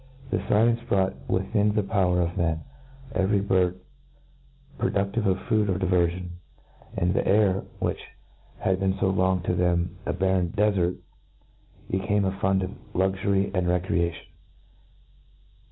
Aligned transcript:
This 0.31 0.41
fcl 0.41 0.73
<nce 0.75 0.83
brought 0.87 1.13
within 1.29 1.75
the 1.75 1.83
power 1.83 2.21
of 2.21 2.35
men 2.35 2.63
every 3.13 3.39
bird 3.39 3.79
produdtive 4.79 5.27
of 5.27 5.39
food 5.41 5.69
or 5.69 5.77
diverfion; 5.77 6.29
and 6.97 7.13
the 7.13 7.23
air, 7.27 7.63
which 7.77 7.99
had 8.57 8.79
been 8.79 8.95
fo 8.97 9.11
long 9.11 9.43
to 9.43 9.53
them 9.53 9.99
a 10.07 10.13
barren 10.13 10.53
defart, 10.55 10.95
/ 11.45 11.91
became 11.91 12.25
a 12.25 12.35
fund 12.39 12.63
of 12.63 12.71
luxury 12.95 13.51
and 13.53 13.67
recreation. 13.67 14.25